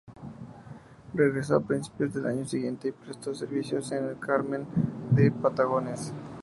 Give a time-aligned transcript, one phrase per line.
[1.13, 4.65] Regresó a principios del año siguiente, y prestó servicios en Carmen
[5.11, 6.11] de Patagones.